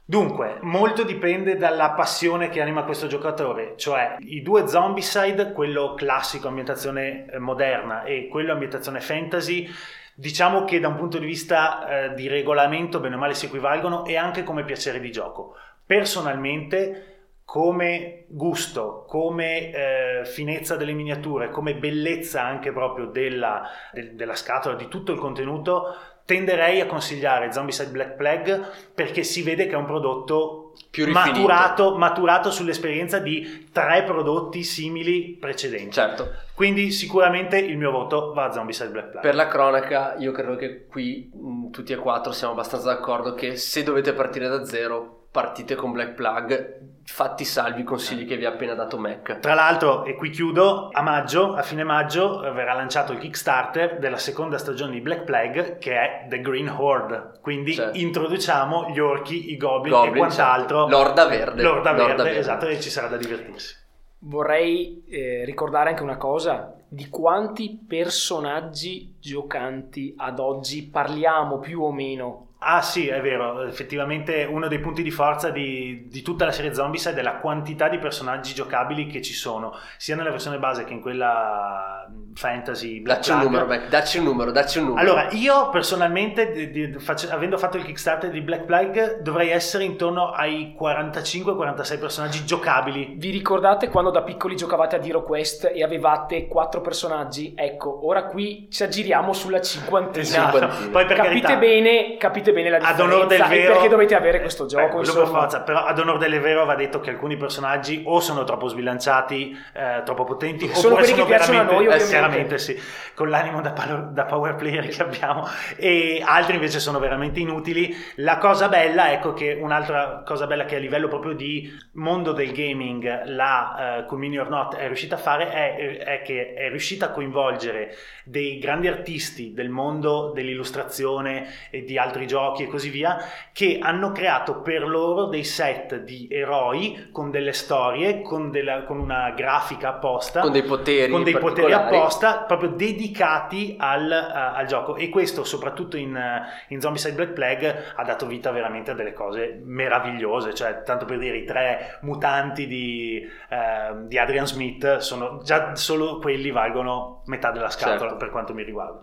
[0.09, 6.47] Dunque, molto dipende dalla passione che anima questo giocatore, cioè i due Zombicide, quello classico
[6.47, 9.69] ambientazione eh, moderna e quello ambientazione fantasy,
[10.15, 14.05] diciamo che da un punto di vista eh, di regolamento bene o male si equivalgono
[14.05, 15.55] e anche come piacere di gioco.
[15.85, 24.35] Personalmente come gusto, come eh, finezza delle miniature, come bellezza anche proprio della, del- della
[24.35, 25.95] scatola, di tutto il contenuto,
[26.27, 28.61] tenderei a consigliare Zombicide Black Plague
[28.93, 30.73] perché si vede che è un prodotto
[31.07, 35.91] maturato, maturato sull'esperienza di tre prodotti simili precedenti.
[35.91, 39.29] Certo, Quindi sicuramente il mio voto va a Zombicide Black Plague.
[39.29, 43.55] per la cronaca io credo che qui mh, tutti e quattro siamo abbastanza d'accordo che
[43.55, 48.45] se dovete partire da zero partite con Black Plug, fatti salvi i consigli che vi
[48.45, 49.39] ha appena dato Mac.
[49.39, 54.17] Tra l'altro, e qui chiudo, a maggio, a fine maggio, verrà lanciato il Kickstarter della
[54.17, 57.39] seconda stagione di Black Plague, che è The Green Horde.
[57.41, 57.97] Quindi Certo.
[57.97, 60.87] introduciamo gli orchi, i goblin, Goblin, e quant'altro.
[60.87, 60.97] certo.
[61.03, 61.61] L'orda verde.
[61.63, 62.39] L'orda verde, L'orda verde.
[62.39, 63.75] esatto, e ci sarà da divertirsi.
[64.19, 71.91] Vorrei eh, ricordare anche una cosa, di quanti personaggi giocanti ad oggi parliamo più o
[71.91, 72.46] meno.
[72.59, 76.73] Ah sì, è vero, effettivamente uno dei punti di forza di, di tutta la serie
[76.73, 80.91] Zombicide è la quantità di personaggi giocabili che ci sono, sia nella versione base che
[80.93, 81.96] in quella
[82.33, 85.01] fantasy Black Dacci un numero, Beck, dacci un numero, dacci un numero.
[85.01, 89.85] Allora, io personalmente, di- di- faccio- avendo fatto il Kickstarter di Black Flag, dovrei essere
[89.85, 93.15] intorno ai 45-46 personaggi giocabili.
[93.17, 97.53] Vi ricordate quando da piccoli giocavate a Hero Quest e avevate quattro personaggi?
[97.55, 100.21] Ecco, ora qui ci aggiriamo sulla cinquantina.
[100.21, 100.59] Esatto.
[100.91, 103.89] Poi per capite, carità, bene, capite bene la ad differenza onor del e vero, perché
[103.89, 104.99] dovete avere questo Eh, gioco.
[104.99, 105.19] insomma.
[105.23, 108.67] per forza, però ad onor del vero va detto che alcuni personaggi o sono troppo
[108.67, 111.85] sbilanciati, eh, troppo potenti, Sono oppure quelli sono che piacciono a noi.
[111.97, 112.77] Chiaramente sì,
[113.13, 117.95] con l'animo da, palo- da power player che abbiamo, e altri invece sono veramente inutili.
[118.15, 122.51] La cosa bella, ecco che un'altra cosa bella che a livello proprio di mondo del
[122.51, 126.69] gaming la uh, Cool Mini or Not è riuscita a fare è, è che è
[126.69, 132.89] riuscita a coinvolgere dei grandi artisti del mondo dell'illustrazione e di altri giochi e così
[132.89, 133.17] via
[133.53, 138.99] che hanno creato per loro dei set di eroi con delle storie, con, della- con
[138.99, 141.71] una grafica apposta, con dei poteri, con dei poteri.
[141.95, 144.95] Apposta proprio dedicati al, a- al gioco.
[144.95, 149.13] E questo soprattutto in, uh, in Zombicide Black Plague ha dato vita veramente a delle
[149.13, 150.53] cose meravigliose.
[150.53, 156.19] Cioè tanto per dire i tre mutanti di, ehm, di Adrian Smith sono già solo
[156.19, 158.15] quelli valgono metà della scatola Certo.
[158.17, 159.01] per quanto mi riguarda.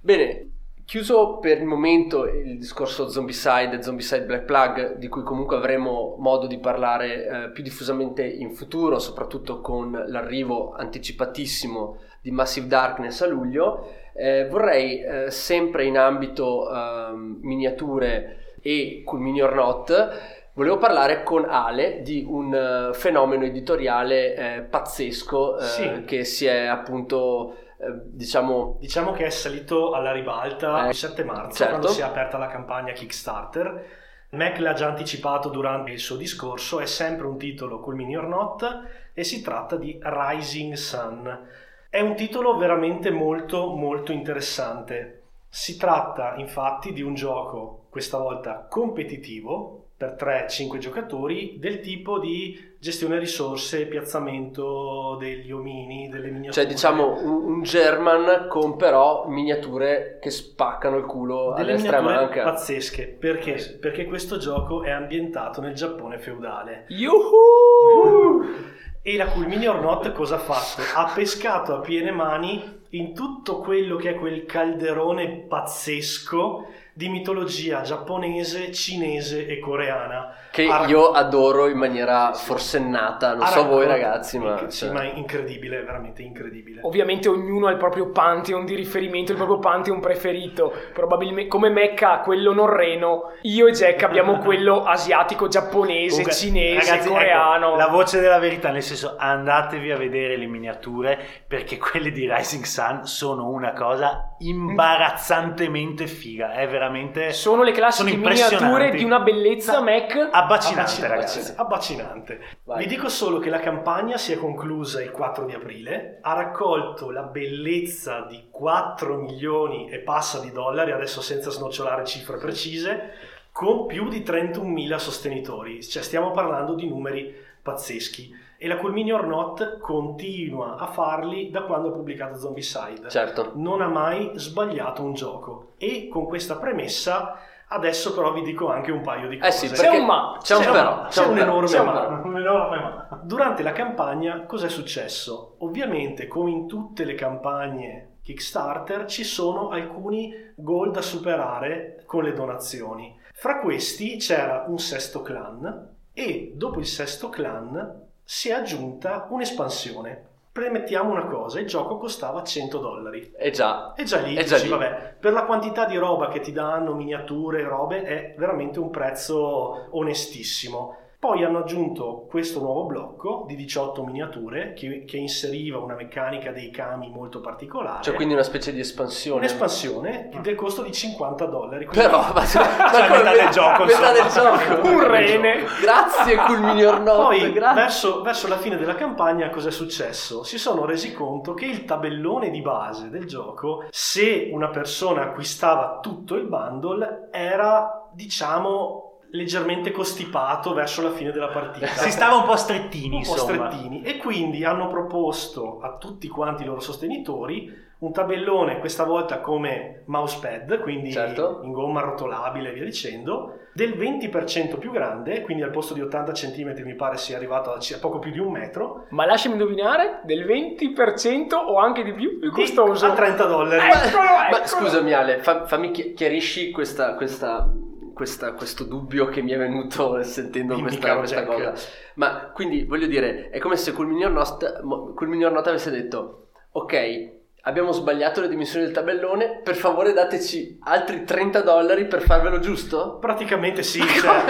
[0.00, 0.50] Bene,
[0.84, 6.16] chiuso per il momento il discorso Zombicide e Zombicide Black Plug, di cui comunque avremo
[6.18, 13.20] modo di parlare eh, più diffusamente in futuro, soprattutto con l'arrivo anticipatissimo di Massive Darkness
[13.20, 20.42] a luglio, eh, vorrei eh, sempre in ambito ehm, miniature e Cool Mini or Not
[20.54, 26.04] Volevo parlare con Ale di un eh, fenomeno editoriale eh, pazzesco eh, Sì.
[26.06, 31.24] che si è appunto, eh, diciamo, Diciamo che è salito alla ribalta Eh, il 7
[31.24, 31.70] marzo, certo.
[31.72, 33.84] quando si è aperta la campagna Kickstarter.
[34.30, 38.26] Mac l'ha già anticipato durante il suo discorso, è sempre un titolo col mini or
[38.28, 38.82] not
[39.12, 41.46] e si tratta di Rising Sun.
[41.94, 45.22] È un titolo veramente molto molto interessante.
[45.48, 52.74] Si tratta infatti di un gioco, questa volta competitivo, per 3-5 giocatori, del tipo di
[52.80, 56.52] gestione risorse, piazzamento degli omini, delle miniature.
[56.52, 61.98] cioè diciamo un, un German con però miniature che spaccano il culo a delle destra
[61.98, 62.42] a miniature manca.
[62.42, 63.78] pazzesche perché?
[63.80, 68.42] perché questo gioco è ambientato nel Giappone feudale Yuhu!
[69.06, 70.80] e la Cool Mini or Not cosa ha fatto?
[70.94, 77.80] ha pescato a piene mani in tutto quello che è quel calderone pazzesco di mitologia
[77.80, 83.84] giapponese, cinese e coreana Che Ha- io adoro in maniera forsennata, non ha so voi
[83.86, 84.60] ragazzi, ma...
[84.60, 88.76] inc- sì, cioè, ma è incredibile, veramente incredibile Ovviamente ognuno ha il proprio pantheon di
[88.76, 90.72] riferimento, il proprio pantheon preferito.
[90.92, 96.90] Probabilmente come Mecca ha quello norreno, io e Jack abbiamo quello asiatico, giapponese, Comunque, cinese,
[96.90, 97.68] ragazzi, coreano.
[97.70, 102.30] ecco, la voce della verità, nel senso andatevi a vedere le miniature perché quelle di
[102.32, 106.52] Rising Sun sono una cosa imbarazzantemente figa.
[106.52, 106.82] È veramente
[107.32, 110.28] Sono le classiche sono miniature di una bellezza Mac.
[110.30, 111.52] abbacinante, ragazzi.
[111.56, 112.40] Abbacinante.
[112.64, 112.78] Vai.
[112.78, 117.10] Vi dico solo che la campagna si è conclusa il 4 di aprile, ha raccolto
[117.10, 123.12] la bellezza di 4 milioni e passa di dollari, adesso senza snocciolare cifre precise,
[123.52, 125.82] con più di 31.000 sostenitori.
[125.82, 128.42] Cioè stiamo parlando di numeri pazzeschi.
[128.64, 133.50] E la Cool Mini or Not continua a farli da quando ha pubblicato Zombicide Certo.
[133.56, 135.72] non ha mai sbagliato un gioco.
[135.76, 137.36] E con questa premessa,
[137.68, 139.48] adesso però vi dico anche un paio di cose.
[139.66, 141.46] Eh sì, C'è un ma, c'è un c'è però, un- c'è c'è un un però,
[141.50, 142.20] enorme c'è un ma.
[142.24, 143.20] Un enorme ma.
[143.22, 145.56] Durante la campagna cosa è successo?
[145.58, 152.32] Ovviamente, come in tutte le campagne Kickstarter, ci sono alcuni goal da superare con le
[152.32, 153.14] donazioni.
[153.34, 160.32] Fra questi c'era un sesto clan e dopo il sesto clan si è aggiunta un'espansione.
[160.54, 163.32] Premettiamo una cosa, il gioco costava 100 dollari.
[163.36, 164.70] E già, E già lì, È già dici, lì.
[164.72, 169.88] vabbè, per la quantità di roba che ti danno, miniature, robe, è veramente un prezzo
[169.96, 170.96] onestissimo.
[171.24, 176.70] Poi hanno aggiunto questo nuovo blocco di 18 miniature che, che inseriva una meccanica dei
[176.70, 178.02] kami molto particolare.
[178.02, 179.38] cioè quindi una specie di espansione.
[179.38, 181.86] Un'espansione del costo di 50 dollari.
[181.86, 184.84] Però, ma, ma Cioè, come- metà del gioco, metà del gioco.
[184.86, 185.64] Un rene.
[185.80, 190.42] Grazie, Cool Mini or Not, Poi, verso, verso la fine della campagna, cosa è successo?
[190.44, 196.00] Si sono resi conto che il tabellone di base del gioco, se una persona acquistava
[196.02, 201.86] tutto il bundle, era, diciamo, leggermente costipato verso la fine della partita.
[201.86, 203.68] Si stava un po' strettini, un po' insomma.
[203.70, 209.40] strettini e quindi hanno proposto a tutti quanti i loro sostenitori un tabellone questa volta
[209.40, 211.60] come mousepad, quindi Certo.
[211.64, 216.32] in gomma arrotolabile e via dicendo, del 20% più grande, quindi al posto di 80
[216.32, 220.44] cm mi pare sia arrivato a poco più di un metro, Ma lasciami indovinare, del
[220.44, 223.06] 20% o anche di più, più costoso.
[223.06, 223.88] a 30 dollari.
[223.90, 224.64] Eccolo, Ma eccolo.
[224.66, 227.72] scusami Ale, fa- fammi chi- chiarisci questa, questa-
[228.14, 231.74] questa- questo dubbio che mi è venuto sentendo questa, questa cosa.
[232.14, 235.90] Ma quindi voglio dire, è come se Cool Minior Not, mo- Cool Minior Not avesse
[235.90, 237.32] detto, ok,
[237.66, 243.18] abbiamo sbagliato le dimensioni del tabellone, per favore dateci altri 30 dollari per farvelo giusto?
[243.20, 244.42] Praticamente sì, cioè,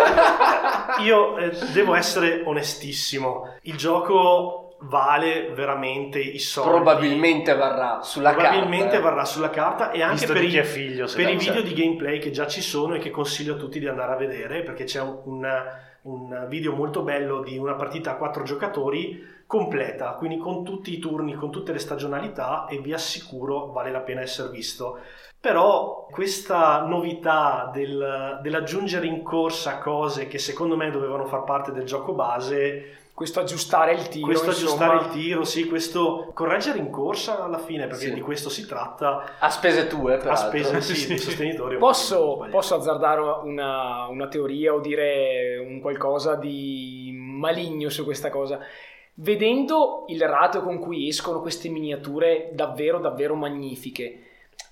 [1.02, 6.70] io eh, devo essere onestissimo, il gioco vale veramente i soldi.
[6.70, 8.97] Probabilmente varrà sulla Probabilmente carta.
[8.97, 9.01] eh.
[9.01, 11.62] varrà sulla carta e anche Visto per i, figlio, per i video certo.
[11.62, 14.62] di gameplay che già ci sono e che consiglio a tutti di andare a vedere
[14.62, 15.49] perché c'è un, un-
[16.03, 20.99] un video molto bello di una partita a quattro giocatori completa, quindi con tutti i
[20.99, 24.99] turni, con tutte le stagionalità e vi assicuro vale la pena essere visto.
[25.41, 31.85] Però questa novità del- dell'aggiungere in corsa cose che secondo me dovevano far parte del
[31.85, 34.26] gioco base Questo aggiustare il tiro.
[34.26, 35.14] questo aggiustare insomma.
[35.14, 38.12] il tiro, sì, questo correggere in corsa alla fine, perché Sì.
[38.14, 40.48] di questo si tratta, A spese tue, a peraltro.
[40.48, 41.76] spese sì, dei sostenitori.
[41.78, 48.58] Posso, posso azzardare una, una teoria o dire un qualcosa di maligno su questa cosa?
[49.16, 54.23] Vedendo il ratio con cui escono queste miniature davvero, davvero magnifiche,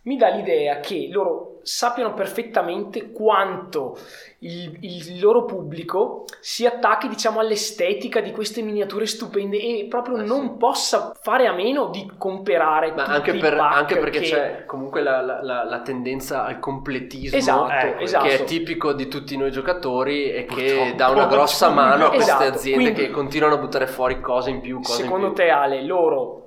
[0.05, 3.96] mi dà l'idea che loro sappiano perfettamente quanto
[4.40, 10.24] il, il loro pubblico si attacchi, diciamo, all'estetica di queste miniature stupende e proprio Eh,
[10.24, 10.50] non sì.
[10.59, 14.26] possa fare a meno di comprare Ma tutti anche, i per- pack anche perché che-
[14.28, 18.24] c'è comunque la, la- la- la tendenza al completismo Esatto, esatto.
[18.26, 20.96] che è tipico di tutti noi giocatori e che Purtroppo.
[20.96, 24.50] dà una grossa mano a queste Esatto, aziende quindi- che continuano a buttare fuori cose
[24.50, 24.80] in più.
[24.80, 25.44] Cose Secondo in più.
[25.44, 26.41] te, Ale, loro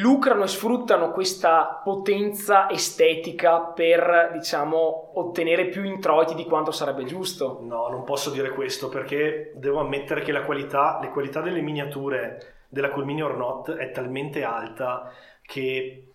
[0.00, 7.58] lucrano e sfruttano questa potenza estetica per, diciamo, ottenere più introiti di quanto sarebbe giusto?
[7.62, 12.64] No, non posso dire questo perché devo ammettere che la qualità, le qualità delle miniature
[12.68, 15.12] della Culmini or Not è talmente alta
[15.42, 16.06] che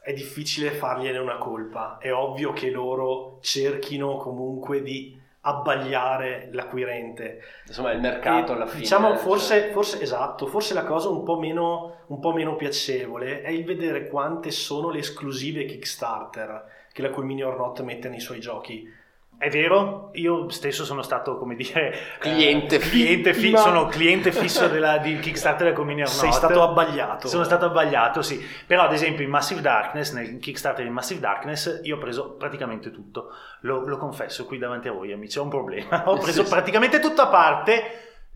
[0.00, 1.98] è difficile fargliene una colpa.
[1.98, 7.40] È ovvio che loro cerchino comunque di abbagliare l'acquirente.
[7.66, 8.80] Insomma, il mercato E, alla fine.
[8.80, 13.42] Diciamo, cioè, forse, forse esatto, forse la cosa un po, meno, un po' meno piacevole
[13.42, 18.20] è il vedere quante sono le esclusive Kickstarter che la Culmini or Not mette nei
[18.20, 18.92] suoi giochi.
[19.38, 24.32] È vero, io stesso sono stato, come dire, Cliente eh, cliente fi- Ma- sono cliente
[24.32, 27.28] fisso della, di Kickstarter della Community Sei stato abbagliato.
[27.28, 28.42] Sono stato abbagliato, sì.
[28.66, 32.90] Però, ad esempio, in Massive Darkness, nel Kickstarter di Massive Darkness, io ho preso praticamente
[32.90, 33.28] tutto.
[33.60, 36.04] Lo, lo confesso qui davanti a voi, amici, ho un problema.
[36.08, 36.52] Ho preso Sì, sì.
[36.54, 37.82] praticamente tutto a parte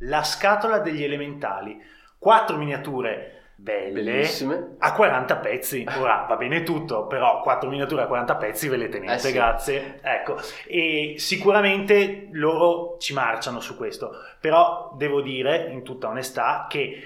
[0.00, 1.80] la scatola degli elementali.
[2.18, 4.76] Quattro miniature belle Bellissime.
[4.78, 5.86] a 40 pezzi.
[5.98, 9.32] Ora va bene tutto, però 4 miniature a 40 pezzi ve le tenete, Eh sì.
[9.32, 9.98] grazie.
[10.02, 10.36] Ecco,
[10.66, 17.02] e sicuramente loro ci marciano su questo, però devo dire in tutta onestà che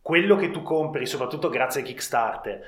[0.00, 2.60] quello che tu compri, soprattutto grazie a Kickstarter,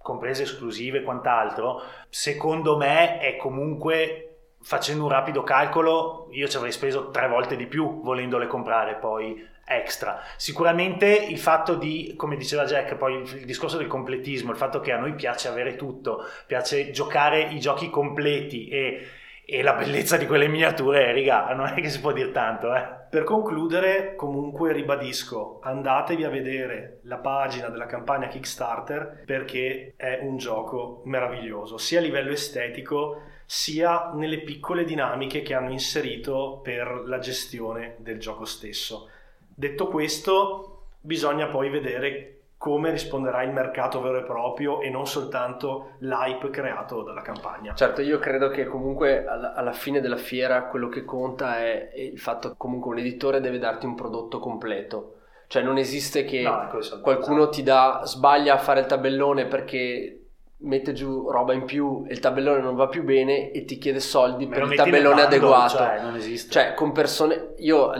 [0.00, 4.27] comprese esclusive e quant'altro, secondo me è comunque
[4.60, 9.46] facendo un rapido calcolo, io ci avrei speso tre volte di più volendole comprare poi
[9.68, 10.20] extra.
[10.36, 14.92] Sicuramente il fatto di, come diceva Jack, poi il, discorso del completismo, il fatto che
[14.92, 19.06] a noi piace avere tutto, piace giocare i giochi completi e,
[19.44, 22.96] e la bellezza di quelle miniature, riga, non è che si può dire tanto, eh.
[23.10, 30.36] Per concludere, comunque ribadisco, andatevi a vedere la pagina della campagna Kickstarter perché è un
[30.36, 37.18] gioco meraviglioso, sia a livello estetico sia nelle piccole dinamiche che hanno inserito per la
[37.18, 39.08] gestione del gioco stesso.
[39.40, 45.92] Detto questo, bisogna poi vedere come risponderà il mercato vero e proprio e non soltanto
[46.00, 47.72] l'hype creato dalla campagna.
[47.72, 52.50] Certo, io credo che comunque alla, fine della fiera quello che conta è, il fatto
[52.50, 55.14] che comunque un editore deve darti un prodotto completo.
[55.46, 56.68] Cioè non esiste che No,
[57.00, 60.17] qualcuno ti dà, sbaglia a fare il tabellone perché
[60.60, 64.00] mette giù roba in più e il tabellone non va più bene e ti chiede
[64.00, 65.76] soldi Me per il tabellone bundle, adeguato.
[65.76, 66.50] Cioè, non esiste.
[66.50, 67.54] Cioè, con persone.
[67.58, 67.92] Io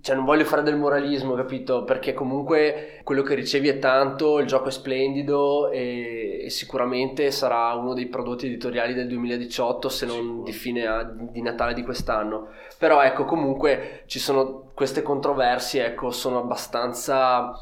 [0.00, 1.84] cioè, non voglio fare del moralismo, capito?
[1.84, 7.74] Perché comunque quello che ricevi è tanto, il gioco è splendido e, e sicuramente sarà
[7.74, 10.42] uno dei prodotti editoriali del 2018, se non Sicuro.
[10.44, 12.48] di fine a- di Natale di quest'anno.
[12.78, 17.52] Però ecco, comunque ci sono queste controversie, ecco, sono abbastanza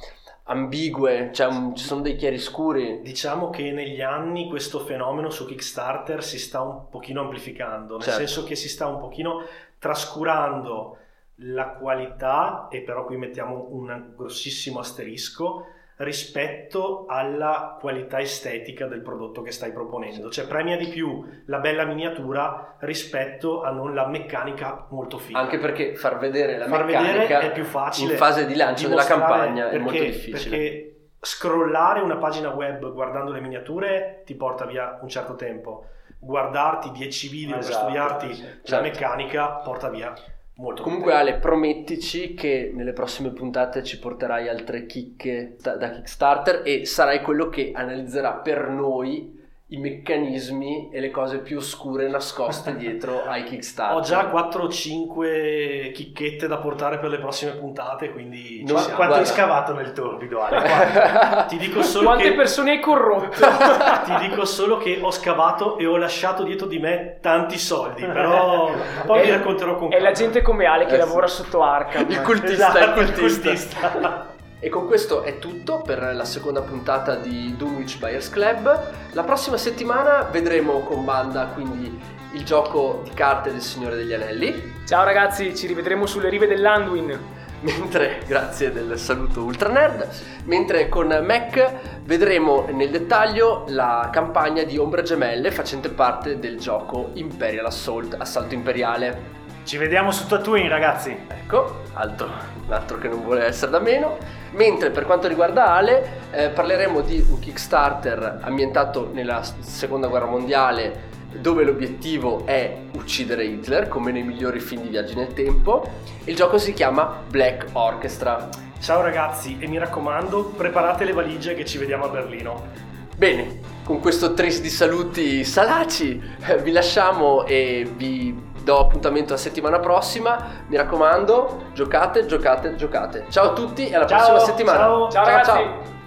[0.51, 3.01] ambigue, cioè un- ci sono dei chiaroscuri.
[3.03, 8.19] Diciamo che negli anni questo fenomeno su Kickstarter si sta un pochino amplificando, nel Certo.
[8.19, 9.43] senso che si sta un pochino
[9.79, 10.97] trascurando
[11.43, 15.67] la qualità, e però qui mettiamo un grossissimo asterisco,
[15.99, 20.31] rispetto alla qualità estetica del prodotto che stai proponendo.
[20.31, 25.39] Cioè premia di più la bella miniatura rispetto a non la meccanica molto figa.
[25.39, 28.13] Anche perché far vedere la Far meccanica vedere è più facile.
[28.13, 30.57] in fase di lancio della campagna è perché- molto difficile.
[30.57, 35.87] Perché scrollare una pagina web guardando le miniature ti porta via un certo tempo.
[36.21, 38.43] Guardarti 10 video per Esatto, studiarti sì.
[38.43, 38.83] la Certo.
[38.83, 40.13] meccanica porta via
[40.59, 41.13] molto Comunque.
[41.13, 47.49] Ale, promettici che nelle prossime puntate ci porterai altre chicche da Kickstarter e sarai quello
[47.49, 49.38] che analizzerà per noi
[49.71, 53.97] i meccanismi e le cose più oscure nascoste dietro ai Kickstarter.
[53.97, 58.79] Ho già 4 o 5 chicchette da portare per le prossime puntate, quindi ci No,
[58.79, 58.97] siamo.
[58.97, 59.17] Quanto guarda.
[59.19, 61.45] hai scavato nel torbido, Ale?
[61.49, 63.29] Ti dico solo Quante che persone hai corrotto?
[64.07, 68.71] ti dico solo che ho scavato e ho lasciato dietro di me tanti soldi, però
[69.05, 70.13] poi vi racconterò con È la calma.
[70.13, 71.07] gente come Ale che Eh sì.
[71.07, 72.09] lavora sotto Arkham.
[72.09, 74.37] Il cultista, Esatto, il il cultista.
[74.61, 78.91] E con questo è tutto per la seconda puntata di Dunwich Buyers Club.
[79.13, 81.97] La prossima settimana vedremo con banda quindi
[82.33, 84.75] il gioco di carte del Signore degli Anelli.
[84.85, 87.37] Ciao ragazzi, ci rivedremo sulle rive dell'Anduin.
[87.61, 90.09] Mentre, grazie del saluto ultra nerd,
[90.45, 97.11] mentre con Mac vedremo nel dettaglio la campagna di Ombre Gemelle facente parte del gioco
[97.15, 99.38] Imperial Assault, Assalto Imperiale.
[99.69, 101.15] Ci vediamo su Tatooine, ragazzi.
[101.29, 102.31] Ecco, altro,
[102.65, 104.17] un altro che non vuole essere da meno.
[104.53, 111.11] Mentre per quanto riguarda Ale, eh, parleremo di un Kickstarter ambientato nella seconda guerra mondiale,
[111.33, 115.87] dove l'obiettivo è uccidere Hitler, come nei migliori film di viaggi nel tempo.
[116.25, 118.49] Il gioco si chiama Black Orchestra.
[118.81, 122.87] Ciao ragazzi e mi raccomando, preparate le valigie che ci vediamo a Berlino.
[123.19, 129.39] Bene, con questo tris di saluti salaci eh, vi lasciamo e vi do appuntamento la
[129.39, 130.65] settimana prossima.
[130.67, 133.27] Mi raccomando, giocate, giocate, giocate.
[133.29, 134.79] Ciao a tutti e alla Ciao, prossima settimana.
[134.79, 135.11] ciao.
[135.11, 135.98] Ciao ragazzi!